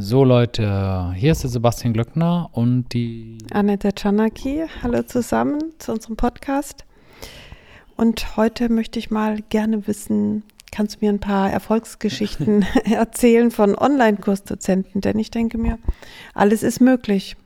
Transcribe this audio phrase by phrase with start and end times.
[0.00, 4.64] So Leute, hier ist der Sebastian Glöckner und die Annette Czanaki.
[4.80, 6.84] Hallo zusammen zu unserem Podcast.
[7.96, 13.76] Und heute möchte ich mal gerne wissen, kannst du mir ein paar Erfolgsgeschichten erzählen von
[13.76, 15.00] Online-Kursdozenten?
[15.00, 15.78] Denn ich denke mir,
[16.32, 17.36] alles ist möglich.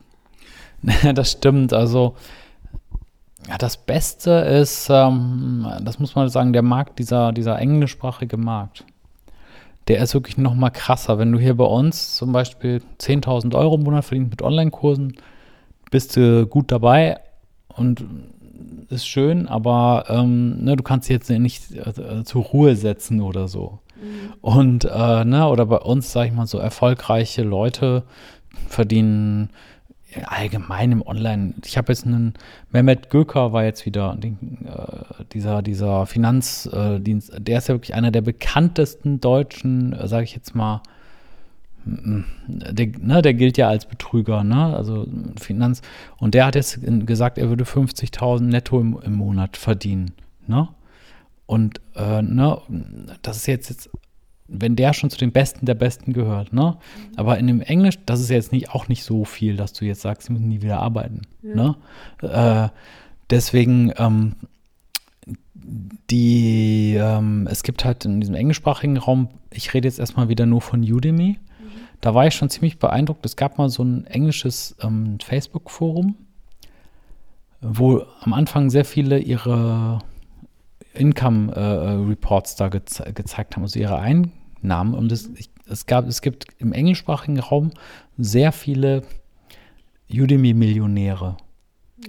[1.15, 1.73] das stimmt.
[1.73, 2.15] Also
[3.49, 8.85] ja, das Beste ist, ähm, das muss man sagen, der Markt, dieser, dieser englischsprachige Markt
[9.87, 11.17] der ist wirklich noch mal krasser.
[11.17, 15.17] Wenn du hier bei uns zum Beispiel 10.000 Euro im Monat verdienst mit Online-Kursen,
[15.91, 17.19] bist du gut dabei
[17.67, 18.05] und
[18.89, 23.47] ist schön, aber ähm, ne, du kannst dich jetzt nicht äh, zur Ruhe setzen oder
[23.47, 23.79] so.
[23.95, 24.33] Mhm.
[24.41, 28.03] Und, äh, ne, oder bei uns, sag ich mal, so erfolgreiche Leute
[28.67, 29.49] verdienen
[30.25, 31.53] allgemein im Online.
[31.65, 32.33] Ich habe jetzt einen
[32.71, 37.33] Mehmet Göker war jetzt wieder den, äh, dieser dieser Finanzdienst.
[37.33, 40.81] Äh, der ist ja wirklich einer der bekanntesten deutschen, äh, sage ich jetzt mal.
[41.85, 44.75] Der, ne, der gilt ja als Betrüger, ne?
[44.75, 45.05] Also
[45.39, 45.81] Finanz.
[46.17, 50.11] Und der hat jetzt gesagt, er würde 50.000 netto im, im Monat verdienen,
[50.47, 50.69] ne?
[51.45, 52.57] Und äh, ne,
[53.21, 53.89] das ist jetzt, jetzt
[54.47, 56.77] wenn der schon zu den Besten der Besten gehört, ne?
[56.77, 57.13] Mhm.
[57.17, 60.01] Aber in dem Englisch, das ist jetzt nicht, auch nicht so viel, dass du jetzt
[60.01, 61.55] sagst, sie müssen nie wieder arbeiten, ja.
[61.55, 61.75] ne?
[62.21, 62.69] Äh,
[63.29, 64.35] deswegen, ähm,
[66.09, 70.61] die, ähm, es gibt halt in diesem englischsprachigen Raum, ich rede jetzt erstmal wieder nur
[70.61, 71.67] von Udemy, mhm.
[72.01, 73.25] da war ich schon ziemlich beeindruckt.
[73.25, 76.15] Es gab mal so ein englisches ähm, Facebook-Forum,
[77.61, 79.99] wo am Anfang sehr viele ihre
[80.93, 84.93] Income äh, Reports da geze gezeigt haben, also ihre Einnahmen.
[84.93, 87.71] Und es, ich, es, gab, es gibt im englischsprachigen Raum
[88.17, 89.03] sehr viele
[90.11, 91.37] Udemy-Millionäre.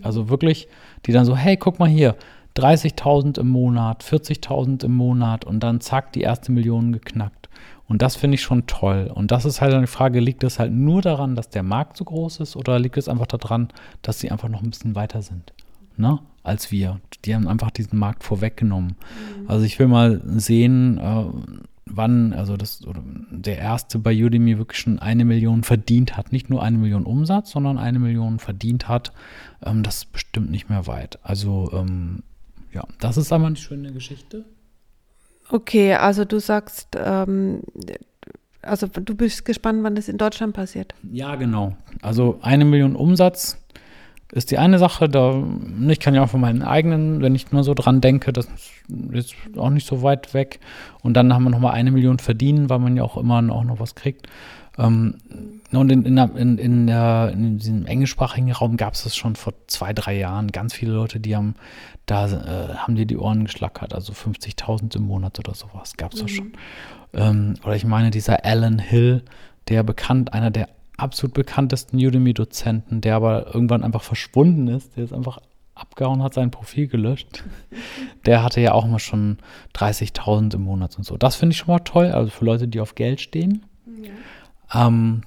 [0.02, 0.68] Also wirklich,
[1.06, 2.16] die dann so, hey, guck mal hier,
[2.56, 7.48] 30.000 im Monat, 40.000 im Monat und dann zack, die erste Million geknackt.
[7.86, 9.10] Und das finde ich schon toll.
[9.12, 12.04] Und das ist halt eine Frage, liegt es halt nur daran, dass der Markt so
[12.04, 13.68] groß ist oder liegt es einfach daran,
[14.02, 15.52] dass sie einfach noch ein bisschen weiter sind?
[15.96, 16.20] Ne?
[16.44, 17.00] als wir.
[17.24, 18.96] Die haben einfach diesen Markt vorweggenommen.
[19.40, 19.50] Mhm.
[19.50, 21.24] Also ich will mal sehen, äh,
[21.86, 22.84] wann, also das,
[23.30, 26.32] der erste bei Udemy wirklich schon eine Million verdient hat.
[26.32, 29.12] Nicht nur eine Million Umsatz, sondern eine Million verdient hat.
[29.64, 31.18] Ähm, das ist bestimmt nicht mehr weit.
[31.22, 32.22] Also ähm,
[32.72, 34.44] ja, das ist aber eine schöne Geschichte.
[35.48, 37.62] Okay, also du sagst, ähm,
[38.60, 40.94] also du bist gespannt, wann das in Deutschland passiert.
[41.10, 41.76] Ja, genau.
[42.02, 43.63] Also eine Million Umsatz
[44.34, 45.08] ist die eine Sache.
[45.08, 45.42] Da,
[45.88, 48.48] ich kann ja auch von meinen eigenen, wenn ich nur so dran denke, das
[49.12, 50.58] ist auch nicht so weit weg.
[51.02, 53.78] Und dann haben wir nochmal eine Million verdienen, weil man ja auch immer auch noch
[53.78, 54.26] was kriegt.
[54.76, 55.14] Ähm,
[55.70, 59.54] und in, in, in, in, der, in diesem englischsprachigen Raum gab es das schon vor
[59.68, 60.48] zwei, drei Jahren.
[60.48, 61.54] Ganz viele Leute, die haben,
[62.06, 66.22] da äh, haben dir die Ohren geschlackert, also 50.000 im Monat oder sowas gab es
[66.22, 66.26] mhm.
[66.26, 66.52] da schon.
[67.12, 69.22] Ähm, oder ich meine, dieser Alan Hill,
[69.68, 75.12] der bekannt, einer der absolut bekanntesten Udemy-Dozenten, der aber irgendwann einfach verschwunden ist, der ist
[75.12, 75.40] einfach
[75.74, 77.44] abgehauen hat, sein Profil gelöscht.
[78.26, 79.38] Der hatte ja auch mal schon
[79.74, 81.16] 30.000 im Monat und so.
[81.16, 83.66] Das finde ich schon mal toll, also für Leute, die auf Geld stehen.
[84.00, 84.86] Ja.
[84.86, 85.22] Ähm,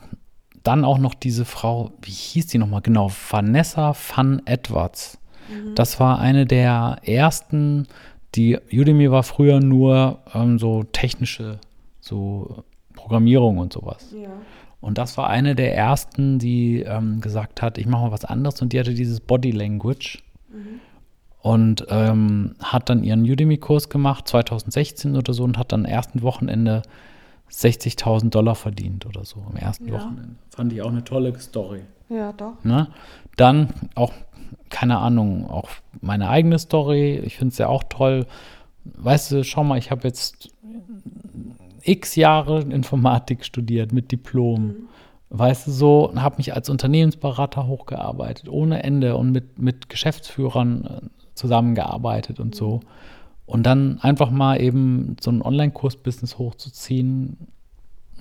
[0.63, 3.11] dann auch noch diese Frau, wie hieß die nochmal genau?
[3.29, 5.19] Vanessa van Edwards.
[5.49, 5.75] Mhm.
[5.75, 7.88] Das war eine der ersten,
[8.35, 11.59] die Udemy war früher nur ähm, so technische,
[11.99, 12.63] so
[12.95, 14.13] Programmierung und sowas.
[14.13, 14.29] Ja.
[14.79, 18.61] Und das war eine der ersten, die ähm, gesagt hat, ich mache mal was anderes.
[18.61, 20.23] Und die hatte dieses Body Language.
[20.49, 20.79] Mhm.
[21.41, 26.21] Und ähm, hat dann ihren Udemy-Kurs gemacht, 2016 oder so, und hat dann am ersten
[26.21, 26.81] Wochenende
[27.49, 29.93] 60.000 Dollar verdient oder so, am ersten ja.
[29.93, 30.35] Wochenende.
[30.49, 31.81] Fand ich auch eine tolle Story.
[32.09, 32.63] Ja, doch.
[32.63, 32.87] Ne?
[33.37, 34.11] Dann auch,
[34.69, 35.69] keine Ahnung, auch
[36.01, 37.17] meine eigene Story.
[37.19, 38.25] Ich finde es ja auch toll.
[38.83, 40.49] Weißt du, schau mal, ich habe jetzt
[41.87, 44.67] x Jahre Informatik studiert mit Diplom.
[44.67, 44.75] Mhm.
[45.29, 50.85] Weißt du, so, und habe mich als Unternehmensberater hochgearbeitet, ohne Ende und mit, mit Geschäftsführern
[50.85, 51.01] äh,
[51.35, 52.79] zusammengearbeitet und so.
[53.45, 57.47] Und dann einfach mal eben so ein Online-Kurs-Business hochzuziehen,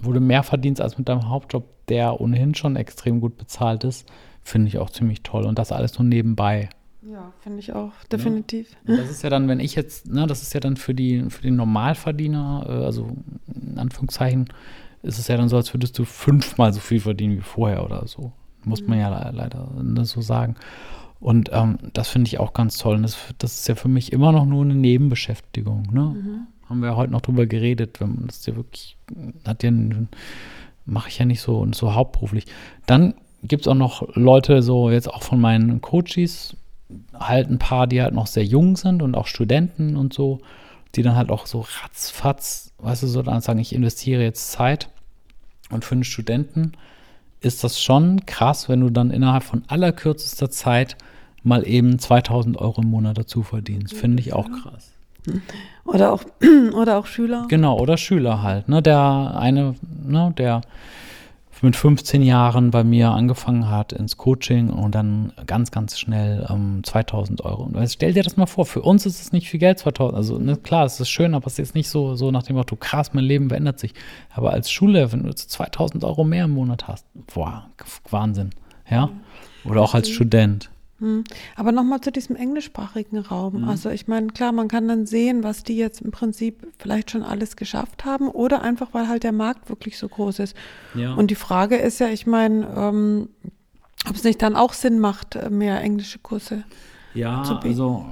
[0.03, 4.09] wo du mehr verdienst als mit deinem Hauptjob, der ohnehin schon extrem gut bezahlt ist,
[4.43, 5.45] finde ich auch ziemlich toll.
[5.45, 6.69] Und das alles nur nebenbei.
[7.09, 8.77] Ja, finde ich auch, definitiv.
[8.87, 8.97] Ja.
[8.97, 11.43] Das ist ja dann, wenn ich jetzt, ne, das ist ja dann für, die, für
[11.43, 13.17] den Normalverdiener, äh, also
[13.55, 14.49] in Anführungszeichen,
[15.03, 18.07] ist es ja dann so, als würdest du fünfmal so viel verdienen wie vorher oder
[18.09, 18.33] so.
[18.65, 19.69] Muss man ja le leider
[20.05, 20.57] so sagen.
[21.21, 22.97] Und ähm, das finde ich auch ganz toll.
[22.97, 25.85] Und das, das, ist ja für mich immer noch nur eine Nebenbeschäftigung.
[25.93, 26.01] Ne?
[26.01, 26.47] Mhm.
[26.69, 28.97] Haben wir ja heute noch drüber geredet, wenn man das ja wirklich,
[29.47, 29.71] hat ja,
[30.85, 32.47] mache ich ja nicht so und so hauptberuflich.
[32.87, 33.15] Dann
[33.45, 36.57] gibt es auch noch Leute, so jetzt auch von meinen Coaches,
[37.15, 40.41] halt ein paar, die halt noch sehr jung sind und auch Studenten und so,
[40.95, 44.89] die dann halt auch so ratzfatz, weißt du, so dann sagen, ich investiere jetzt Zeit
[45.71, 46.73] Und für einen Studenten
[47.41, 50.97] ist das schon krass, wenn du dann innerhalb von allerkürzester Zeit
[51.43, 53.95] mal eben 2000 Euro im Monat dazu verdienst.
[53.95, 54.93] Finde ich auch krass.
[55.85, 56.23] Oder auch,
[56.75, 57.47] oder auch Schüler.
[57.49, 58.69] Genau, oder Schüler halt.
[58.69, 58.83] Ne?
[58.83, 59.75] Der eine,
[60.05, 60.63] ne, der
[61.63, 66.83] mit 15 Jahren bei mir angefangen hat ins Coaching und dann ganz, ganz schnell ähm,
[66.83, 67.63] 2000 Euro.
[67.65, 70.17] Und also stell dir das mal vor, für uns ist es nicht viel Geld, 2000.
[70.17, 72.77] Also ne, klar, es ist schön, aber es ist nicht so, so nach dem Motto,
[72.77, 73.95] krass, mein Leben verändert sich.
[74.35, 77.69] Aber als Schule, wenn du jetzt 2000 Euro mehr im Monat hast, boah,
[78.11, 78.51] Wahnsinn.
[78.91, 79.11] Ja?
[79.65, 80.71] Oder auch als Student.
[80.99, 81.25] Hm.
[81.57, 83.63] Aber nochmal zu diesem englischsprachigen Raum.
[83.63, 83.69] Mhm.
[83.69, 87.23] Also ich meine, klar, man kann dann sehen, was die jetzt im Prinzip vielleicht schon
[87.23, 90.57] alles geschafft haben oder einfach, weil halt der Markt wirklich so groß ist.
[90.95, 91.15] Ja.
[91.15, 93.29] Und die Frage ist ja, ich meine, ähm,
[94.09, 96.65] ob es nicht dann auch Sinn macht, mehr englische Kurse
[97.13, 97.69] ja, zu bieten.
[97.69, 98.07] also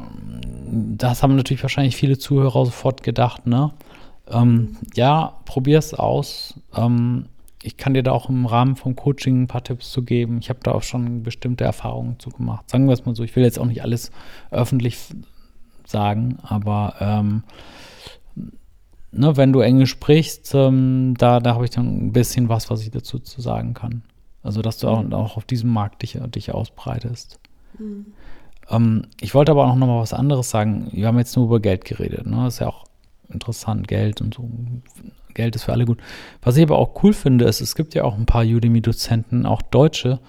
[0.97, 3.71] das haben natürlich wahrscheinlich viele Zuhörer sofort gedacht, ne?
[4.29, 6.55] Ähm, ja, probier es aus.
[6.75, 7.27] Ähm,
[7.65, 10.39] ich kann dir da auch im Rahmen vom Coaching ein paar Tipps zu geben.
[10.39, 12.69] Ich habe da auch schon bestimmte Erfahrungen zu gemacht.
[12.69, 13.25] Sagen wir es mal so.
[13.25, 14.13] Ich will jetzt auch nicht alles
[14.51, 14.99] öffentlich
[15.87, 17.43] sagen, aber ähm,
[19.13, 22.83] ne, wenn du Englisch sprichst, ähm, da, da habe ich dann ein bisschen was, was
[22.83, 24.03] ich dazu zu sagen kann.
[24.43, 27.41] Also, dass du auch, auch auf diesem Markt dich, dich ausbreitest.
[27.79, 28.07] Mhm.
[28.69, 30.89] Ähm, ich wollte aber auch noch mal was anderes sagen.
[30.93, 32.27] Wir haben jetzt nur über Geld geredet.
[32.27, 32.37] Ne?
[32.45, 32.85] Das ist ja auch
[33.31, 34.51] interessant, Geld und so
[35.35, 35.99] Geld ist für alle gut.
[36.43, 39.63] Was ich aber auch cool finde, ist, es gibt ja auch ein paar Udemy-Dozenten, auch
[39.63, 40.21] Deutsche,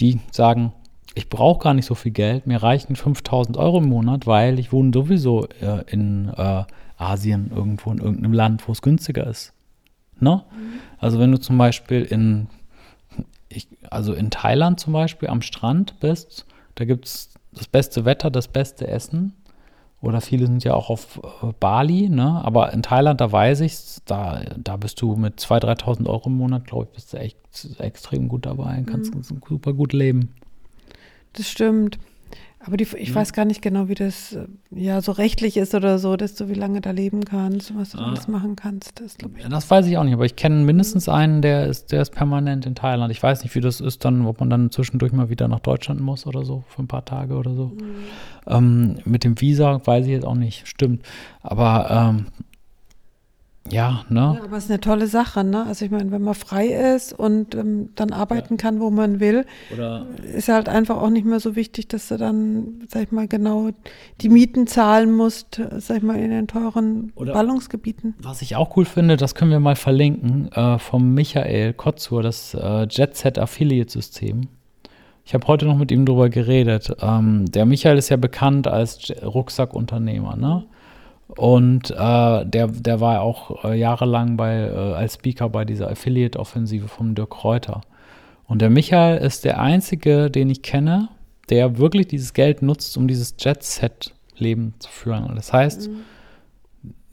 [0.00, 0.72] die sagen,
[1.14, 4.72] ich brauche gar nicht so viel Geld, mir reichen 5000 Euro im Monat, weil ich
[4.72, 6.64] wohne sowieso äh, in äh,
[6.96, 9.52] Asien irgendwo in irgendeinem Land, wo es günstiger ist.
[10.20, 10.42] Ne?
[10.50, 10.80] Mhm.
[10.98, 12.46] Also wenn du zum Beispiel in,
[13.48, 18.30] ich, also in Thailand zum Beispiel am Strand bist, da gibt es das beste Wetter,
[18.30, 19.34] das beste Essen
[20.02, 22.44] oder viele sind ja auch auf äh, Bali, ne?
[22.44, 26.36] Aber in Thailand, da weiß ich da, da bist du mit 2.000, 3.000 Euro im
[26.36, 27.38] Monat, glaube ich, bist du echt
[27.78, 28.82] extrem gut dabei.
[28.84, 29.22] Kannst mhm.
[29.22, 30.34] super gut leben.
[31.34, 31.98] Das stimmt.
[32.64, 33.14] Aber die, ich ja.
[33.16, 36.48] weiß gar nicht genau, wie das äh, ja so rechtlich ist oder so, dass du
[36.48, 38.06] wie lange da leben kannst, was du ah.
[38.06, 39.00] alles machen kannst.
[39.00, 42.02] Das, ja, das weiß ich auch nicht, aber ich kenne mindestens einen, der ist, der
[42.02, 43.10] ist permanent in Thailand.
[43.10, 46.00] Ich weiß nicht, wie das ist dann, ob man dann zwischendurch mal wieder nach Deutschland
[46.00, 47.66] muss oder so, für ein paar Tage oder so.
[47.66, 47.94] Mhm.
[48.46, 51.02] Ähm, mit dem Visa weiß ich jetzt auch nicht, stimmt.
[51.42, 52.26] Aber ähm,
[53.70, 54.36] ja, ne?
[54.38, 55.64] Ja, aber es ist eine tolle Sache, ne?
[55.66, 58.56] Also ich meine, wenn man frei ist und ähm, dann arbeiten ja.
[58.56, 62.16] kann, wo man will, Oder ist halt einfach auch nicht mehr so wichtig, dass du
[62.16, 63.70] dann, sag ich mal, genau
[64.20, 68.14] die Mieten zahlen musst, sag ich mal, in den teuren Oder Ballungsgebieten.
[68.20, 72.54] Was ich auch cool finde, das können wir mal verlinken, äh, vom Michael Kotzur, das
[72.54, 74.48] äh, Jet Affiliate System.
[75.24, 76.92] Ich habe heute noch mit ihm drüber geredet.
[77.00, 80.64] Ähm, der Michael ist ja bekannt als Rucksackunternehmer, ne?
[81.36, 81.94] Und äh,
[82.46, 87.42] der, der war auch äh, jahrelang bei, äh, als Speaker bei dieser Affiliate-Offensive von Dirk
[87.42, 87.80] Reuter.
[88.46, 91.08] Und der Michael ist der einzige, den ich kenne,
[91.48, 95.24] der wirklich dieses Geld nutzt, um dieses Jet-Set-Leben zu führen.
[95.24, 96.00] Und das heißt, mhm.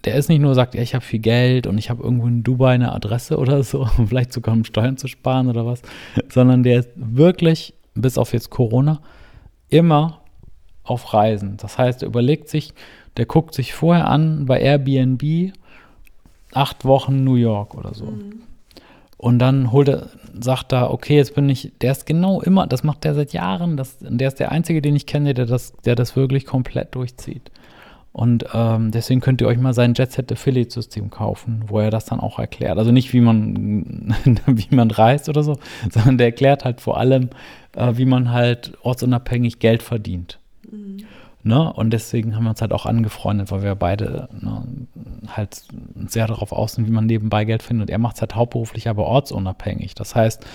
[0.03, 2.43] der ist nicht nur sagt, ja, ich habe viel Geld und ich habe irgendwo in
[2.43, 5.81] Dubai eine Adresse oder so, vielleicht sogar um Steuern zu sparen oder was,
[6.29, 9.01] sondern der ist wirklich, bis auf jetzt Corona,
[9.69, 10.21] immer
[10.83, 11.55] auf Reisen.
[11.57, 12.73] Das heißt, er überlegt sich,
[13.17, 15.53] der guckt sich vorher an bei Airbnb
[16.53, 18.05] acht Wochen New York oder so.
[18.05, 18.41] Mhm.
[19.17, 20.07] Und dann holt er,
[20.39, 23.75] sagt er, okay, jetzt bin ich, der ist genau immer, das macht der seit Jahren,
[23.75, 27.51] das, der ist der Einzige, den ich kenne, der das, der das wirklich komplett durchzieht.
[28.11, 31.91] Und ähm, deswegen könnt ihr euch mal sein Jet Set Affiliate System kaufen, wo er
[31.91, 32.77] das dann auch erklärt.
[32.77, 35.57] Also nicht, wie man, wie man reist oder so,
[35.91, 37.29] sondern der erklärt halt vor allem,
[37.75, 40.39] äh, wie man halt ortsunabhängig Geld verdient.
[41.41, 41.71] Ne?
[41.71, 44.63] Und deswegen haben wir uns halt auch angefreundet, weil wir beide ne,
[45.27, 45.63] halt
[46.07, 47.87] sehr darauf aus sind, wie man nebenbei Geld findet.
[47.87, 49.95] Und er macht es halt hauptberuflich, aber ortsunabhängig.
[49.95, 50.45] Das heißt,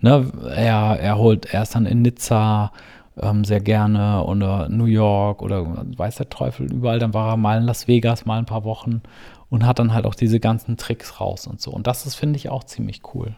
[0.00, 2.72] ne, er, er holt, er ist dann in Nizza
[3.20, 6.98] ähm, sehr gerne oder New York oder weiß der Teufel überall.
[6.98, 9.02] Dann war er mal in Las Vegas mal ein paar Wochen
[9.50, 11.70] und hat dann halt auch diese ganzen Tricks raus und so.
[11.70, 13.34] Und das ist, finde ich, auch ziemlich cool.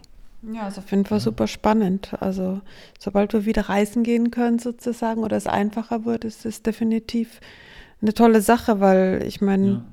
[0.50, 2.14] Ja, ist auf jeden Fall super spannend.
[2.20, 2.60] Also
[2.98, 7.40] sobald wir wieder reisen gehen können sozusagen oder es einfacher wird, ist es definitiv
[8.00, 9.84] eine tolle Sache, weil ich meine, ja.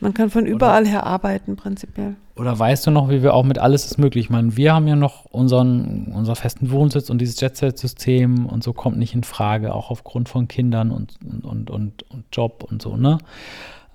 [0.00, 2.16] man kann von überall oder, her arbeiten prinzipiell.
[2.36, 4.26] Oder weißt du noch, wie wir auch mit alles ist möglich?
[4.26, 8.72] Ich meine, wir haben ja noch unseren, unseren festen Wohnsitz und dieses Jet-Set-System und so
[8.72, 12.96] kommt nicht in Frage, auch aufgrund von Kindern und, und, und, und Job und so,
[12.96, 13.18] ne?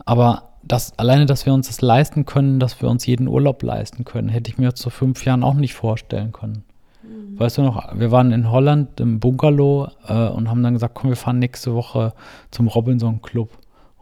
[0.05, 4.05] Aber das, alleine, dass wir uns das leisten können, dass wir uns jeden Urlaub leisten
[4.05, 6.63] können, hätte ich mir jetzt vor fünf Jahren auch nicht vorstellen können.
[7.03, 7.39] Mhm.
[7.39, 11.09] Weißt du noch, wir waren in Holland im Bungalow äh, und haben dann gesagt, komm,
[11.09, 12.13] wir fahren nächste Woche
[12.51, 13.49] zum Robinson Club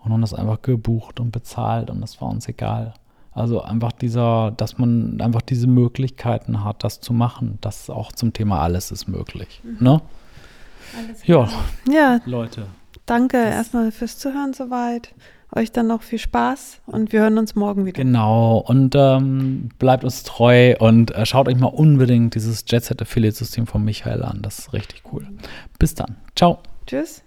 [0.03, 2.93] und haben das einfach gebucht und bezahlt und das war uns egal.
[3.33, 7.57] Also einfach dieser, dass man einfach diese Möglichkeiten hat, das zu machen.
[7.61, 9.61] Das auch zum Thema alles ist möglich.
[9.63, 9.77] Mhm.
[9.79, 10.01] Ne?
[10.97, 11.47] Alles ja.
[11.89, 12.67] ja, Leute.
[13.05, 15.13] Danke erstmal fürs Zuhören soweit.
[15.53, 18.01] Euch dann noch viel Spaß und wir hören uns morgen wieder.
[18.01, 23.01] Genau, und ähm, bleibt uns treu und äh, schaut euch mal unbedingt dieses Jet Set
[23.01, 24.41] Affiliate System von Michael an.
[24.41, 25.27] Das ist richtig cool.
[25.77, 26.15] Bis dann.
[26.35, 26.59] Ciao.
[26.87, 27.23] Tschüss.